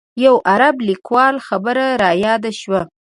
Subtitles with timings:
[0.23, 2.81] یو عرب لیکوال خبره رایاده شوه.